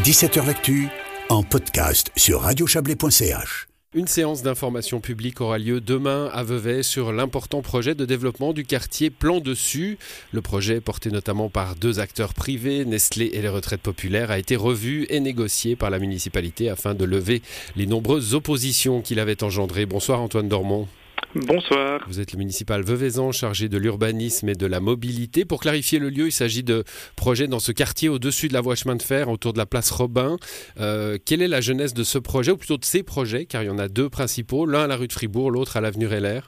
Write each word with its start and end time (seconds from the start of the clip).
17h 0.00 0.46
L'actu 0.46 0.88
en 1.28 1.44
podcast 1.44 2.10
sur 2.16 2.40
radiochablais.ch. 2.40 3.68
Une 3.94 4.08
séance 4.08 4.42
d'information 4.42 5.00
publique 5.00 5.40
aura 5.42 5.58
lieu 5.58 5.80
demain 5.80 6.28
à 6.32 6.42
Vevey 6.42 6.82
sur 6.82 7.12
l'important 7.12 7.60
projet 7.60 7.94
de 7.94 8.04
développement 8.06 8.54
du 8.54 8.64
quartier 8.64 9.10
Plan 9.10 9.38
Dessus. 9.38 9.98
Le 10.32 10.40
projet, 10.40 10.80
porté 10.80 11.10
notamment 11.10 11.50
par 11.50 11.76
deux 11.76 12.00
acteurs 12.00 12.32
privés, 12.32 12.84
Nestlé 12.86 13.30
et 13.34 13.42
les 13.42 13.50
retraites 13.50 13.82
populaires, 13.82 14.30
a 14.32 14.38
été 14.38 14.56
revu 14.56 15.06
et 15.10 15.20
négocié 15.20 15.76
par 15.76 15.90
la 15.90 15.98
municipalité 16.00 16.70
afin 16.70 16.94
de 16.94 17.04
lever 17.04 17.42
les 17.76 17.86
nombreuses 17.86 18.34
oppositions 18.34 19.02
qu'il 19.02 19.20
avait 19.20 19.44
engendrées. 19.44 19.86
Bonsoir 19.86 20.20
Antoine 20.20 20.48
Dormont. 20.48 20.88
Bonsoir. 21.34 22.04
Vous 22.08 22.20
êtes 22.20 22.32
le 22.32 22.38
municipal 22.38 22.82
Veuvezan 22.82 23.32
chargé 23.32 23.70
de 23.70 23.78
l'urbanisme 23.78 24.50
et 24.50 24.54
de 24.54 24.66
la 24.66 24.80
mobilité. 24.80 25.46
Pour 25.46 25.60
clarifier 25.60 25.98
le 25.98 26.10
lieu, 26.10 26.26
il 26.26 26.32
s'agit 26.32 26.62
de 26.62 26.84
projets 27.16 27.46
dans 27.46 27.58
ce 27.58 27.72
quartier 27.72 28.10
au-dessus 28.10 28.48
de 28.48 28.52
la 28.52 28.60
voie 28.60 28.74
chemin 28.74 28.96
de 28.96 29.02
fer, 29.02 29.30
autour 29.30 29.54
de 29.54 29.58
la 29.58 29.64
place 29.64 29.90
Robin. 29.90 30.36
Euh, 30.78 31.16
quelle 31.24 31.40
est 31.40 31.48
la 31.48 31.62
jeunesse 31.62 31.94
de 31.94 32.02
ce 32.02 32.18
projet, 32.18 32.52
ou 32.52 32.58
plutôt 32.58 32.76
de 32.76 32.84
ces 32.84 33.02
projets, 33.02 33.46
car 33.46 33.62
il 33.62 33.66
y 33.66 33.70
en 33.70 33.78
a 33.78 33.88
deux 33.88 34.10
principaux, 34.10 34.66
l'un 34.66 34.84
à 34.84 34.86
la 34.86 34.96
rue 34.96 35.08
de 35.08 35.12
Fribourg, 35.12 35.50
l'autre 35.50 35.78
à 35.78 35.80
l'avenue 35.80 36.06
Reller 36.06 36.40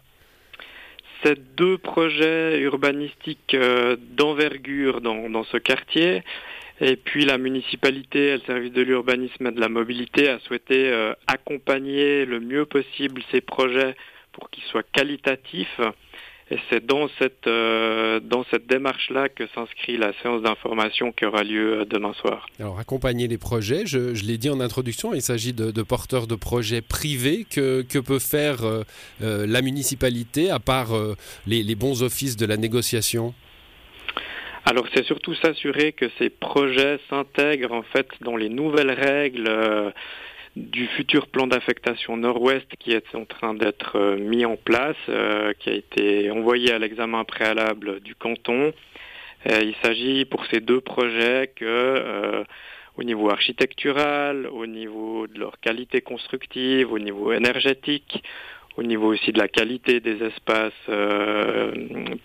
C'est 1.23 1.57
deux 1.57 1.79
projets 1.79 2.61
urbanistiques 2.61 3.55
euh, 3.55 3.97
d'envergure 4.15 5.01
dans, 5.01 5.45
ce 5.45 5.57
quartier. 5.57 6.23
Et 6.83 6.97
puis 6.97 7.25
la 7.25 7.39
municipalité, 7.39 8.35
le 8.35 8.41
service 8.41 8.73
de 8.73 8.83
l'urbanisme 8.83 9.47
et 9.47 9.53
de 9.53 9.61
la 9.61 9.71
mobilité, 9.71 10.29
a 10.29 10.41
souhaité 10.41 10.91
euh, 10.91 11.15
accompagner 11.27 12.27
le 12.27 12.41
mieux 12.41 12.67
possible 12.67 13.23
ces 13.33 13.41
projets 13.41 13.97
pour 14.35 14.51
qu'il 14.51 14.65
soit 14.65 14.85
qualitatif. 14.93 15.69
Et 16.51 16.59
c'est 16.69 16.85
dans 16.85 17.09
cette, 17.19 17.47
euh, 17.47 18.21
dans 18.21 18.45
cette 18.51 18.67
démarche-là 18.67 19.31
que 19.31 19.45
s'inscrit 19.55 19.97
la 19.97 20.13
séance 20.21 20.43
d'information 20.43 21.11
qui 21.11 21.25
aura 21.25 21.43
lieu 21.43 21.81
euh, 21.81 21.85
demain 21.87 22.13
soir. 22.13 22.47
Alors, 22.61 22.79
accompagner 22.79 23.29
les 23.29 23.39
projets, 23.39 23.87
je, 23.87 24.13
l'ai 24.27 24.37
dit 24.37 24.51
en 24.51 24.61
introduction, 24.61 25.15
il 25.15 25.23
s'agit 25.23 25.55
de, 25.55 25.83
porteurs 25.83 26.27
de 26.27 26.35
projets 26.35 26.83
privés. 26.83 27.47
Que, 27.51 27.81
que 27.83 27.99
peut 27.99 28.19
faire 28.19 28.59
euh, 28.65 28.85
la 29.21 29.63
municipalité 29.63 30.51
à 30.51 30.59
part 30.59 30.91
les, 31.47 31.63
les, 31.63 31.75
bons 31.75 32.03
offices 32.03 32.37
de 32.37 32.45
la 32.45 32.57
négociation? 32.57 33.33
Alors 34.67 34.87
c'est 34.95 35.05
surtout 35.05 35.35
s'assurer 35.35 35.93
que 35.93 36.07
ces 36.19 36.31
projets 36.31 36.99
s'intègrent 37.11 37.73
en 37.73 37.83
fait 37.83 38.09
dans 38.21 38.37
les 38.37 38.49
nouvelles 38.49 38.91
règles 38.91 39.49
du 40.57 40.87
futur 40.87 41.27
plan 41.27 41.47
d'affectation 41.47 42.17
nord-ouest 42.17 42.67
qui 42.79 42.93
est 42.93 43.15
en 43.15 43.25
train 43.25 43.55
d'être 43.55 43.97
euh, 43.97 44.17
mis 44.17 44.45
en 44.45 44.57
place, 44.57 44.97
euh, 45.09 45.53
qui 45.59 45.71
a 45.71 45.73
été 45.73 46.31
envoyé 46.31 46.73
à 46.73 46.79
l'examen 46.79 47.25
préalable 47.25 48.01
du 48.01 48.15
canton. 48.15 48.73
Euh, 49.51 49.61
il 49.63 49.75
s'agit 49.83 50.25
pour 50.25 50.47
ces 50.47 50.61
deux 50.61 50.81
projets 50.81 51.51
que 51.55 52.45
au 52.97 53.03
niveau 53.03 53.29
architectural, 53.31 54.47
au 54.47 54.67
niveau 54.67 55.27
de 55.27 55.41
leur 55.41 55.59
qualité 55.59 56.01
constructive, 56.01 56.93
au 56.93 57.01
niveau 57.01 57.33
énergétique, 57.33 58.23
au 58.77 58.85
niveau 58.85 59.13
aussi 59.13 59.33
de 59.33 59.39
la 59.39 59.49
qualité 59.49 59.99
des 59.99 60.23
espaces 60.23 60.73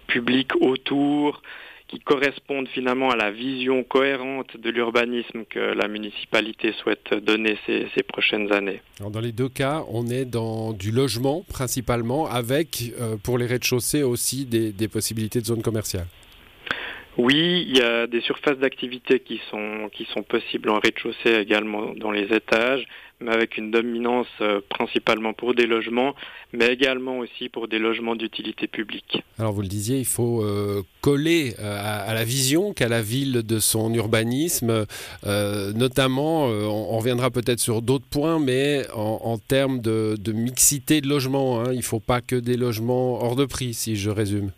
publics 0.08 0.56
autour, 0.62 1.42
qui 1.90 2.00
correspondent 2.00 2.68
finalement 2.68 3.10
à 3.10 3.16
la 3.16 3.32
vision 3.32 3.84
cohérente 3.84 4.56
de 4.58 4.70
l'urbanisme 4.70 5.44
que 5.50 5.60
la 5.60 5.88
municipalité 5.88 6.74
souhaite 6.74 7.14
donner 7.14 7.58
ces, 7.66 8.04
prochaines 8.04 8.52
années. 8.54 8.82
dans 9.00 9.20
les 9.20 9.32
deux 9.32 9.50
cas, 9.50 9.84
on 9.90 10.08
est 10.08 10.26
dans 10.26 10.72
du 10.74 10.92
logement 10.92 11.44
principalement, 11.50 12.28
avec 12.28 12.94
euh, 13.00 13.18
pour 13.22 13.38
les 13.38 13.46
rez-de-chaussée 13.46 14.04
aussi 14.04 14.46
des, 14.46 14.72
des 14.72 14.88
possibilités 14.88 15.42
de 15.42 15.46
zones 15.46 15.62
commerciales. 15.62 16.08
Oui, 17.18 17.66
il 17.68 17.78
y 17.78 17.82
a 17.82 18.08
des 18.08 18.22
surfaces 18.22 18.58
d'activité 18.60 19.20
qui 19.20 19.42
sont, 19.52 19.90
qui 19.92 20.06
sont 20.14 20.24
possibles 20.24 20.70
en 20.70 20.80
rez-de-chaussée 20.80 21.36
également 21.42 21.94
dans 21.96 22.12
les 22.12 22.34
étages, 22.34 22.86
mais 23.22 23.32
avec 23.32 23.58
une 23.58 23.72
dominance 23.72 24.28
euh, 24.42 24.62
principalement 24.70 25.34
pour 25.34 25.54
des 25.54 25.66
logements, 25.66 26.16
mais 26.54 26.68
également 26.68 27.20
aussi 27.20 27.50
pour 27.50 27.68
des 27.68 27.80
logements 27.80 28.16
d'utilité 28.16 28.68
publique. 28.68 29.22
Alors 29.38 29.54
vous 29.54 29.62
le 29.62 29.68
disiez, 29.68 29.98
il 30.00 30.06
faut 30.06 30.42
euh, 30.44 30.84
coller 31.02 31.56
euh, 31.60 32.08
à, 32.08 32.14
la 32.14 32.24
vision 32.24 32.74
qu'a 32.74 32.88
la 32.88 33.02
ville 33.02 33.44
de 33.44 33.60
son 33.60 33.94
urbanisme, 33.94 34.86
notamment, 35.26 36.46
on, 36.46 36.98
reviendra 36.98 37.30
peut-être 37.30 37.60
sur 37.60 37.82
d'autres 37.82 38.08
points, 38.10 38.40
mais 38.40 38.86
en, 38.94 39.38
termes 39.38 39.80
de, 39.80 40.18
mixité 40.34 41.02
de 41.02 41.08
logements, 41.08 41.62
hein, 41.62 41.72
il 41.72 41.78
ne 41.78 41.84
faut 41.84 42.00
pas 42.00 42.22
que 42.22 42.36
des 42.36 42.58
logements 42.58 43.24
hors 43.24 43.36
de 43.36 43.46
prix, 43.46 43.74
si 43.74 43.96
je 43.96 44.10
résume. 44.10 44.52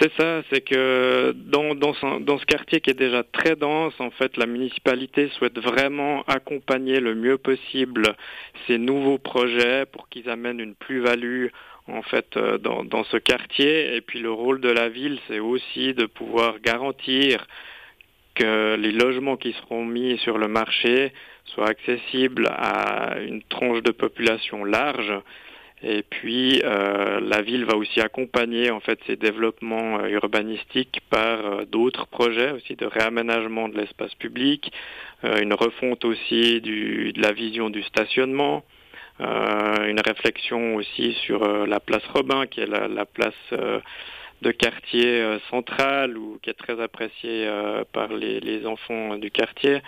C'est 0.00 0.12
ça, 0.14 0.42
c'est 0.50 0.62
que 0.62 1.32
dans, 1.34 1.92
ce, 1.92 2.44
quartier 2.46 2.80
qui 2.80 2.88
est 2.88 2.98
déjà 2.98 3.22
très 3.22 3.54
dense, 3.54 3.92
en 3.98 4.10
fait, 4.10 4.38
la 4.38 4.46
municipalité 4.46 5.28
souhaite 5.36 5.58
vraiment 5.58 6.22
accompagner 6.22 7.00
le 7.00 7.14
mieux 7.14 7.36
possible 7.36 8.14
ces 8.66 8.78
nouveaux 8.78 9.18
projets 9.18 9.84
pour 9.84 10.08
qu'ils 10.08 10.30
amènent 10.30 10.60
une 10.60 10.74
plus-value 10.74 11.48
en 11.86 12.00
fait 12.00 12.34
euh, 12.38 12.56
dans, 12.56 12.82
dans 12.82 13.04
ce 13.04 13.18
quartier. 13.18 13.94
Et 13.94 14.00
puis 14.00 14.20
le 14.20 14.30
rôle 14.30 14.62
de 14.62 14.70
la 14.70 14.88
ville, 14.88 15.18
c'est 15.28 15.38
aussi 15.38 15.92
de 15.92 16.06
pouvoir 16.06 16.60
garantir 16.60 17.46
que 18.34 18.76
les 18.76 18.92
logements 18.92 19.36
qui 19.36 19.52
seront 19.52 19.84
mis 19.84 20.16
sur 20.18 20.38
le 20.38 20.48
marché 20.48 21.12
soient 21.44 21.68
accessibles 21.68 22.46
à 22.50 23.18
une 23.20 23.42
tranche 23.42 23.82
de 23.82 23.90
population 23.90 24.64
large 24.64 25.12
et 25.82 26.02
puis 26.02 26.60
euh, 26.62 27.20
la 27.20 27.40
ville 27.40 27.64
va 27.64 27.76
aussi 27.76 28.00
accompagner 28.00 28.70
en 28.70 28.80
fait 28.80 28.98
ces 29.06 29.16
développements 29.16 30.00
euh, 30.00 30.08
urbanistiques 30.08 31.00
par 31.08 31.46
euh, 31.46 31.64
d'autres 31.64 32.06
projets 32.06 32.50
aussi 32.52 32.76
de 32.76 32.84
réaménagement 32.84 33.68
de 33.68 33.78
l'espace 33.78 34.14
public, 34.14 34.72
une 35.22 35.52
refonte 35.52 36.06
aussi 36.06 36.62
du, 36.62 37.12
de 37.12 37.20
la 37.20 37.32
vision 37.32 37.68
du 37.68 37.82
stationnement, 37.82 38.64
une 39.18 40.00
réflexion 40.00 40.76
aussi 40.76 41.12
sur 41.26 41.46
la 41.66 41.78
place 41.78 42.06
Robin 42.14 42.46
qui 42.46 42.60
est 42.60 42.66
la, 42.66 42.88
la 42.88 43.04
place 43.04 43.34
de 43.52 44.50
quartier 44.50 45.36
central 45.50 46.16
ou 46.16 46.38
qui 46.40 46.48
est 46.48 46.54
très 46.54 46.80
appréciée 46.80 47.46
par 47.92 48.14
les, 48.14 48.40
les 48.40 48.64
enfants 48.64 49.18
du 49.18 49.30
quartier 49.30 49.82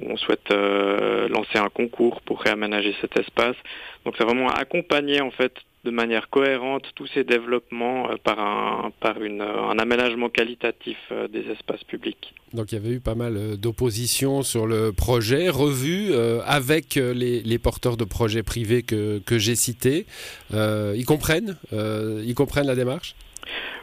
on 0.00 0.16
souhaite 0.16 0.50
euh, 0.50 1.28
lancer 1.28 1.58
un 1.58 1.68
concours 1.68 2.22
pour 2.22 2.40
réaménager 2.40 2.94
cet 3.00 3.18
espace. 3.18 3.56
Donc 4.04 4.14
c'est 4.16 4.24
vraiment 4.24 4.48
accompagner 4.48 5.20
en 5.20 5.30
fait 5.30 5.52
de 5.84 5.90
manière 5.90 6.30
cohérente 6.30 6.84
tous 6.94 7.08
ces 7.08 7.24
développements 7.24 8.10
euh, 8.10 8.14
par, 8.22 8.38
un, 8.38 8.92
par 9.00 9.22
une, 9.22 9.42
un 9.42 9.78
aménagement 9.78 10.28
qualitatif 10.28 10.96
euh, 11.10 11.28
des 11.28 11.44
espaces 11.50 11.84
publics. 11.84 12.34
Donc 12.52 12.72
il 12.72 12.76
y 12.76 12.78
avait 12.78 12.94
eu 12.94 13.00
pas 13.00 13.14
mal 13.14 13.56
d'oppositions 13.56 14.42
sur 14.42 14.66
le 14.66 14.92
projet, 14.92 15.48
revu 15.48 16.14
avec 16.44 16.96
les, 16.96 17.40
les, 17.40 17.58
porteurs 17.58 17.96
de 17.96 18.04
projets 18.04 18.42
privés 18.42 18.82
que, 18.82 19.20
que 19.20 19.38
j'ai 19.38 19.54
cités. 19.54 20.04
ils 20.52 21.04
comprennent 21.06 21.56
Ils 21.72 22.34
comprennent 22.34 22.66
la 22.66 22.74
démarche? 22.74 23.14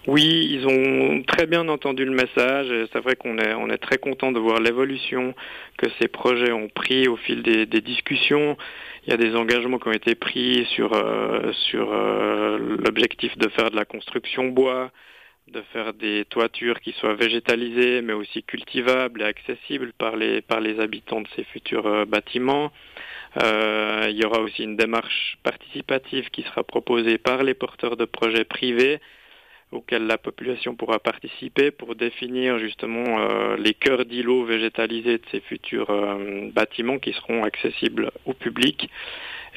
Oui, 0.09 0.49
ils 0.51 0.65
ont 0.65 1.21
très 1.23 1.45
bien 1.45 1.67
entendu 1.69 2.03
le 2.03 2.11
message. 2.11 2.67
C'est 2.91 2.99
vrai 2.99 3.15
qu'on 3.15 3.37
est, 3.37 3.77
très 3.77 3.99
content 3.99 4.31
de 4.31 4.39
voir 4.39 4.59
l'évolution 4.59 5.35
que 5.77 5.87
ces 5.99 6.07
projets 6.07 6.51
ont 6.51 6.67
pris 6.67 7.07
au 7.07 7.15
fil 7.15 7.43
des, 7.43 7.67
discussions. 7.81 8.57
Il 9.05 9.11
y 9.11 9.13
a 9.13 9.17
des 9.17 9.35
engagements 9.35 9.77
qui 9.77 9.87
ont 9.87 9.91
été 9.91 10.15
pris 10.15 10.65
sur, 10.71 10.93
euh, 10.93 11.51
euh, 11.75 12.77
l'objectif 12.83 13.37
de 13.37 13.49
faire 13.49 13.69
de 13.69 13.75
la 13.75 13.85
construction 13.85 14.47
bois, 14.47 14.91
de 15.47 15.61
faire 15.73 15.93
des 15.93 16.25
toitures 16.25 16.79
qui 16.79 16.93
soient 16.93 17.13
végétalisées, 17.13 18.01
mais 18.01 18.13
aussi 18.13 18.41
cultivables 18.41 19.21
et 19.21 19.25
accessibles 19.25 19.93
par 19.95 20.15
les, 20.15 20.41
par 20.41 20.59
les 20.59 20.79
habitants 20.79 21.21
de 21.21 21.27
ces 21.35 21.43
futurs 21.43 21.85
euh, 21.85 22.05
bâtiments. 22.05 22.71
il 23.35 24.17
y 24.17 24.25
aura 24.25 24.39
aussi 24.39 24.63
une 24.63 24.75
démarche 24.75 25.37
participative 25.43 26.31
qui 26.31 26.41
sera 26.41 26.63
proposée 26.63 27.19
par 27.19 27.43
les 27.43 27.53
porteurs 27.53 27.95
de 27.95 28.05
projets 28.05 28.43
privés 28.43 28.99
auquel 29.71 30.07
la 30.07 30.17
population 30.17 30.75
pourra 30.75 30.99
participer 30.99 31.71
pour 31.71 31.95
définir 31.95 32.57
justement 32.59 33.19
euh, 33.19 33.55
les 33.57 33.73
cœurs 33.73 34.05
d'îlots 34.05 34.43
végétalisés 34.43 35.17
de 35.17 35.23
ces 35.31 35.41
futurs 35.41 35.89
euh, 35.89 36.49
bâtiments 36.51 36.97
qui 36.97 37.13
seront 37.13 37.43
accessibles 37.43 38.11
au 38.25 38.33
public. 38.33 38.89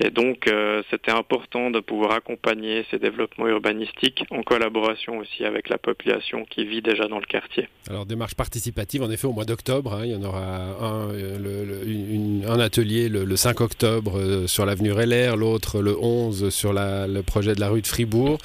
Et 0.00 0.10
donc, 0.10 0.48
euh, 0.48 0.82
c'était 0.90 1.12
important 1.12 1.70
de 1.70 1.80
pouvoir 1.80 2.12
accompagner 2.12 2.84
ces 2.90 2.98
développements 2.98 3.46
urbanistiques 3.46 4.24
en 4.30 4.42
collaboration 4.42 5.18
aussi 5.18 5.44
avec 5.44 5.68
la 5.68 5.78
population 5.78 6.44
qui 6.48 6.64
vit 6.64 6.82
déjà 6.82 7.08
dans 7.08 7.18
le 7.18 7.26
quartier. 7.26 7.68
Alors, 7.88 8.06
démarche 8.06 8.34
participative, 8.34 9.02
en 9.02 9.10
effet, 9.10 9.26
au 9.26 9.32
mois 9.32 9.44
d'octobre, 9.44 9.94
hein, 9.94 10.02
il 10.04 10.12
y 10.12 10.16
en 10.16 10.22
aura 10.22 10.40
un, 10.40 11.10
euh, 11.12 12.58
atelier 12.62 13.08
le, 13.08 13.36
5 13.36 13.60
octobre 13.60 14.18
euh, 14.18 14.46
sur 14.46 14.64
l'avenue 14.64 14.92
Reller, 14.92 15.32
l'autre 15.36 15.80
le 15.80 15.96
11 15.98 16.50
sur 16.50 16.72
le 16.72 17.20
projet 17.22 17.54
de 17.54 17.60
la 17.60 17.68
rue 17.68 17.82
de 17.82 17.86
Fribourg. 17.86 18.38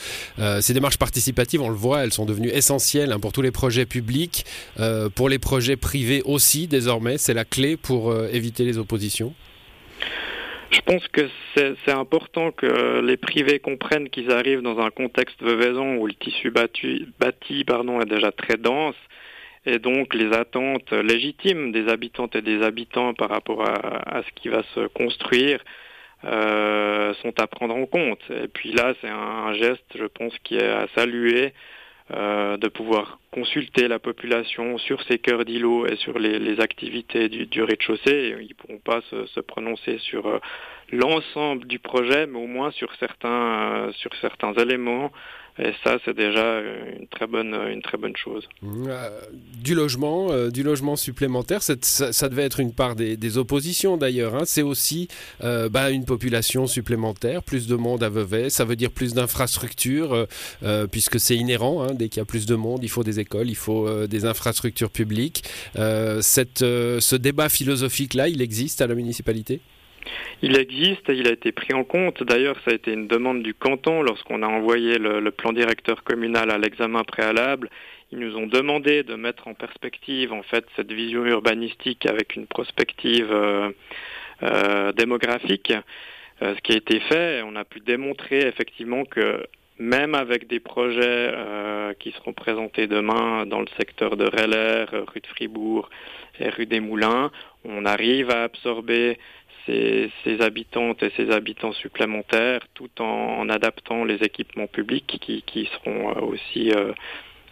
ces 0.60 0.74
démarches 0.74 0.98
participatives, 0.98 1.62
on 1.62 1.70
le 1.70 1.76
voit, 1.76 2.04
elles 2.04 2.14
sont 2.14 2.26
devenues 2.26 2.50
essentielles 2.50 3.12
hein, 3.12 3.20
pour 3.20 3.32
tous 3.32 3.42
les 3.42 3.52
projets 3.52 3.86
publics, 3.86 4.46
pour 5.16 5.30
les 5.30 5.40
projets 5.40 5.76
privés 5.76 6.22
aussi, 6.26 6.68
désormais. 6.68 7.18
C'est 7.18 7.34
la 7.34 7.46
clé 7.46 7.78
pour 7.78 8.16
éviter 8.32 8.64
les 8.66 8.78
oppositions. 8.78 9.34
Je 10.72 10.82
pense 10.82 11.08
que 11.08 11.30
c'est 11.56 11.92
important 11.92 12.52
que 12.52 13.00
les 13.02 13.18
privés 13.18 13.60
comprennent 13.60 14.10
qu'ils 14.10 14.32
arrivent 14.32 14.62
dans 14.62 14.80
un 14.80 14.90
contexte 14.90 15.42
veuvaison 15.42 15.96
où 15.98 16.08
le 16.08 16.14
tissu 16.14 16.52
bâti, 16.52 17.08
bâti 17.20 17.64
pardon, 17.64 18.02
est 18.02 18.06
déjà 18.06 18.32
très 18.32 18.58
dense 18.58 18.96
et 19.68 19.80
donc 19.80 20.14
les 20.14 20.34
attentes 20.34 20.92
légitimes 20.94 21.74
des 21.74 21.90
habitantes 21.90 22.36
et 22.38 22.42
des 22.42 22.64
habitants 22.64 23.14
par 23.14 23.30
rapport 23.30 23.68
à, 23.68 24.22
ce 24.24 24.32
qui 24.34 24.48
va 24.48 24.64
se 24.74 24.88
construire 24.88 25.60
euh, 26.24 27.14
sont 27.22 27.38
à 27.40 27.48
prendre 27.48 27.76
en 27.76 27.86
compte. 27.86 28.22
Et 28.30 28.48
puis 28.48 28.72
là, 28.72 28.94
c'est 29.02 29.10
un, 29.10 29.54
geste, 29.54 29.86
je 29.96 30.06
pense, 30.06 30.34
qui 30.44 30.56
est 30.56 30.68
à 30.68 30.88
saluer. 30.96 31.54
Euh, 32.14 32.56
de 32.56 32.70
pouvoir 32.70 33.20
consulter 33.32 33.90
la 33.90 34.00
population 34.00 34.78
sur 34.78 35.04
ces 35.04 35.20
cœurs 35.20 35.44
d'îlots 35.44 35.86
et 35.88 35.98
sur 35.98 36.18
les, 36.18 36.58
activités 36.62 37.28
du, 37.28 37.62
rez-de-chaussée. 37.62 38.34
Ils 38.40 38.48
ne 38.48 38.54
pourront 38.54 38.80
pas 38.80 39.02
se, 39.10 39.40
prononcer 39.42 39.98
sur 39.98 40.26
euh, 40.26 40.40
l'ensemble 40.94 41.68
du 41.68 41.80
projet, 41.80 42.26
mais 42.26 42.40
au 42.40 42.48
moins 42.48 42.72
sur 42.72 42.96
certains, 42.96 43.92
sur 43.98 44.16
certains 44.22 44.54
éléments 44.54 45.12
et 45.60 45.74
ça, 45.84 45.98
c'est 46.06 46.16
déjà 46.16 46.62
une 47.00 47.08
très 47.08 47.26
bonne, 47.26 47.54
une 47.54 47.82
très 47.82 47.98
bonne 47.98 48.16
chose. 48.16 48.48
Euh, 48.64 49.10
du 49.62 49.74
logement, 49.74 50.32
euh, 50.32 50.52
du 50.52 50.62
logement 50.62 50.96
supplémentaire, 50.96 51.62
ça, 51.64 52.30
devait 52.30 52.44
être 52.44 52.60
une 52.60 52.74
part 52.74 52.96
des, 52.96 53.38
oppositions 53.38 53.98
d'ailleurs. 53.98 54.36
Hein. 54.36 54.44
C'est 54.46 54.62
aussi 54.62 55.08
euh, 55.44 55.68
bah, 55.68 55.90
une 55.90 56.06
population 56.06 56.68
supplémentaire, 56.68 57.42
plus 57.44 57.68
de 57.68 57.76
monde 57.76 58.04
à 58.04 58.10
Vevey. 58.10 58.50
Ça 58.50 58.66
veut 58.66 58.76
dire 58.76 58.92
plus 58.92 59.14
d'infrastructures, 59.14 60.28
puisque 60.92 61.20
c'est 61.20 61.36
inhérent. 61.36 61.84
Hein. 61.84 61.94
Dès 61.94 62.10
qu'il 62.10 62.20
y 62.20 62.24
a 62.24 62.26
plus 62.26 62.46
de 62.46 62.56
monde, 62.56 62.84
il 62.84 62.90
faut 62.90 63.04
des 63.04 63.20
écoles, 63.20 63.50
il 63.50 63.56
faut 63.56 64.08
des 64.08 64.26
infrastructures 64.26 64.92
publiques. 64.92 65.44
Ce 65.76 67.16
débat 67.16 67.50
philosophique-là, 67.50 68.28
il 68.28 68.42
existe 68.42 68.82
à 68.82 68.88
la 68.88 68.96
municipalité? 68.96 69.60
Il 70.42 70.58
existe 70.58 71.10
et 71.10 71.14
il 71.14 71.28
a 71.28 71.32
été 71.32 71.52
pris 71.52 71.74
en 71.74 71.84
compte. 71.84 72.24
D'ailleurs, 72.24 72.58
ça 72.64 72.72
a 72.72 72.74
été 72.74 72.92
une 72.94 73.08
demande 73.08 73.42
du 73.42 73.54
canton 73.54 74.02
lorsqu'on 74.02 74.44
a 74.44 74.48
envoyé 74.48 74.98
le, 75.00 75.32
plan 75.32 75.52
directeur 75.52 76.04
communal 76.04 76.52
à 76.52 76.58
l'examen 76.58 77.04
préalable. 77.04 77.70
Ils 78.12 78.20
nous 78.20 78.38
ont 78.38 78.48
demandé 78.48 79.04
de 79.04 79.16
mettre 79.16 79.48
en 79.48 79.54
perspective 79.54 80.32
en 80.32 80.44
fait 80.44 80.66
cette 80.76 80.92
vision 80.92 81.26
urbanistique 81.26 82.06
avec 82.06 82.36
une 82.36 82.48
prospective 82.48 83.32
euh, 83.32 83.70
euh, 84.44 84.92
démographique. 84.94 85.74
Euh, 86.42 86.56
ce 86.56 86.62
qui 86.62 86.74
a 86.74 86.78
été 86.78 87.00
fait, 87.02 87.42
on 87.44 87.56
a 87.56 87.66
pu 87.66 87.80
démontrer 87.80 88.48
effectivement 88.48 89.04
que 89.04 89.46
même 89.80 90.16
avec 90.16 90.48
des 90.48 90.60
projets 90.60 91.32
qui 92.00 92.12
seront 92.14 92.34
présentés 92.34 92.88
demain 92.88 93.46
dans 93.46 93.60
le 93.60 93.68
secteur 93.78 94.18
de 94.18 94.26
Reller, 94.26 94.86
rue 94.92 95.20
de 95.20 95.28
Fribourg 95.28 95.92
et 96.40 96.50
rue 96.50 96.66
des 96.66 96.80
Moulins, 96.80 97.30
on 97.64 97.86
arrive 97.86 98.32
à 98.32 98.42
absorber 98.42 99.20
ces, 99.68 100.42
habitantes 100.42 101.04
et 101.04 101.12
ces 101.16 101.30
habitants 101.32 101.74
supplémentaires 101.74 102.62
tout 102.74 102.90
en, 103.00 103.48
adaptant 103.50 104.04
les 104.04 104.16
équipements 104.16 104.68
publics 104.68 105.20
qui, 105.22 105.70
seront 105.74 106.10
euh, 106.10 106.22
aussi 106.22 106.72
euh, 106.72 106.94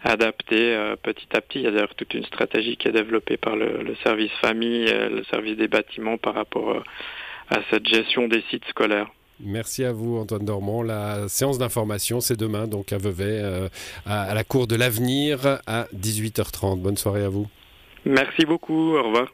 adaptés 0.02 0.74
euh, 0.74 0.96
petit 0.96 1.28
à 1.34 1.40
petit. 1.40 1.60
Il 1.60 1.64
y 1.64 1.66
a 1.66 1.70
d'ailleurs 1.70 1.94
toute 1.94 2.14
une 2.14 2.24
stratégie 2.24 2.76
qui 2.76 2.88
est 2.88 2.92
développée 2.92 3.36
par 3.36 3.56
le, 3.56 3.94
service 4.02 4.32
famille, 4.40 4.88
et 4.88 5.08
le 5.08 5.24
service 5.24 5.56
des 5.56 5.68
bâtiments 5.68 6.18
par 6.18 6.34
rapport 6.34 6.82
à 7.50 7.58
cette 7.70 7.86
gestion 7.86 8.28
des 8.28 8.42
sites 8.50 8.64
scolaires. 8.68 9.08
Merci 9.38 9.84
à 9.84 9.92
vous, 9.92 10.16
Antoine 10.16 10.46
Dormont. 10.46 10.82
La 10.82 11.28
séance 11.28 11.58
d'information, 11.58 12.20
c'est 12.20 12.38
demain, 12.38 12.66
donc 12.66 12.92
à 12.92 12.98
Vevey, 12.98 13.42
à 14.06 14.34
la 14.34 14.44
Cour 14.44 14.66
de 14.66 14.76
l'Avenir, 14.76 15.60
à 15.66 15.86
18h30. 15.94 16.80
Bonne 16.80 16.96
soirée 16.96 17.24
à 17.24 17.28
vous. 17.28 17.46
Merci 18.06 18.46
beaucoup. 18.46 18.96
Au 18.96 19.02
revoir. 19.02 19.28